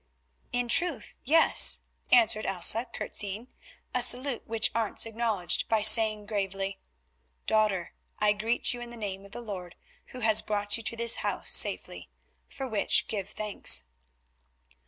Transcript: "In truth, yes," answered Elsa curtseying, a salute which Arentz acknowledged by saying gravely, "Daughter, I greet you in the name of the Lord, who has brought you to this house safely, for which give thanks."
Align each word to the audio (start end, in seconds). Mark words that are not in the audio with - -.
"In 0.51 0.67
truth, 0.67 1.13
yes," 1.23 1.81
answered 2.11 2.47
Elsa 2.47 2.87
curtseying, 2.91 3.49
a 3.93 4.01
salute 4.01 4.47
which 4.47 4.71
Arentz 4.73 5.05
acknowledged 5.05 5.69
by 5.69 5.83
saying 5.83 6.25
gravely, 6.25 6.79
"Daughter, 7.45 7.93
I 8.17 8.33
greet 8.33 8.73
you 8.73 8.81
in 8.81 8.89
the 8.89 8.97
name 8.97 9.23
of 9.25 9.31
the 9.31 9.41
Lord, 9.41 9.75
who 10.07 10.21
has 10.21 10.41
brought 10.41 10.75
you 10.75 10.81
to 10.81 10.95
this 10.97 11.17
house 11.17 11.51
safely, 11.51 12.09
for 12.49 12.67
which 12.67 13.07
give 13.07 13.29
thanks." 13.29 13.83